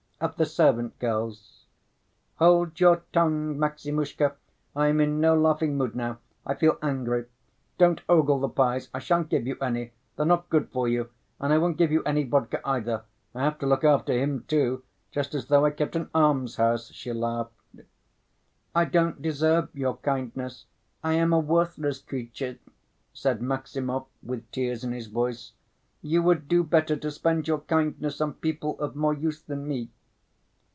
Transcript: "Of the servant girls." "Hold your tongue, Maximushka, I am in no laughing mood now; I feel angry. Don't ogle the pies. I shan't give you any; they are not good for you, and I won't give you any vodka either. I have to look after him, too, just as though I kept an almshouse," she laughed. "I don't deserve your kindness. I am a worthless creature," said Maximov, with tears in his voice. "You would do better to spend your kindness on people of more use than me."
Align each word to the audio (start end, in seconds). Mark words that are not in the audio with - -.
"Of 0.21 0.35
the 0.35 0.45
servant 0.45 0.99
girls." 0.99 1.65
"Hold 2.35 2.79
your 2.79 3.01
tongue, 3.11 3.57
Maximushka, 3.57 4.35
I 4.75 4.85
am 4.89 5.01
in 5.01 5.19
no 5.19 5.35
laughing 5.35 5.75
mood 5.77 5.95
now; 5.95 6.19
I 6.45 6.53
feel 6.53 6.77
angry. 6.79 7.25
Don't 7.79 8.01
ogle 8.07 8.39
the 8.39 8.47
pies. 8.47 8.89
I 8.93 8.99
shan't 8.99 9.29
give 9.29 9.47
you 9.47 9.57
any; 9.59 9.93
they 10.15 10.21
are 10.21 10.25
not 10.27 10.47
good 10.51 10.69
for 10.69 10.87
you, 10.87 11.09
and 11.39 11.51
I 11.51 11.57
won't 11.57 11.77
give 11.77 11.91
you 11.91 12.03
any 12.03 12.23
vodka 12.23 12.61
either. 12.63 13.01
I 13.33 13.43
have 13.43 13.57
to 13.61 13.65
look 13.65 13.83
after 13.83 14.13
him, 14.13 14.45
too, 14.47 14.83
just 15.09 15.33
as 15.33 15.47
though 15.47 15.65
I 15.65 15.71
kept 15.71 15.95
an 15.95 16.11
almshouse," 16.13 16.91
she 16.91 17.11
laughed. 17.11 17.55
"I 18.75 18.85
don't 18.85 19.23
deserve 19.23 19.69
your 19.73 19.97
kindness. 19.97 20.67
I 21.03 21.13
am 21.13 21.33
a 21.33 21.39
worthless 21.39 21.99
creature," 21.99 22.59
said 23.11 23.41
Maximov, 23.41 24.05
with 24.21 24.51
tears 24.51 24.83
in 24.83 24.91
his 24.91 25.07
voice. 25.07 25.53
"You 26.03 26.21
would 26.21 26.47
do 26.47 26.63
better 26.63 26.95
to 26.95 27.09
spend 27.09 27.47
your 27.47 27.61
kindness 27.61 28.21
on 28.21 28.33
people 28.35 28.79
of 28.79 28.95
more 28.95 29.15
use 29.15 29.41
than 29.41 29.67
me." 29.67 29.89